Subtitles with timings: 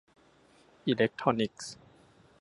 [0.85, 1.71] อิเล็กทรอนิกส์